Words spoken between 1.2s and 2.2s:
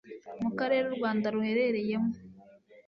ruherereyemo